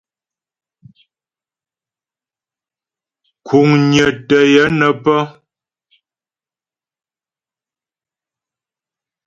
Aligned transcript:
Kuŋnyə 3.45 4.05
tə́ 4.27 4.41
yə 4.53 4.63
nə́ 4.77 4.91
pə́. 5.03 5.21